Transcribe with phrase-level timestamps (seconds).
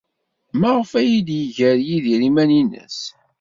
[0.59, 2.97] Maɣef ay d-yeggar Yidir iman-nnes?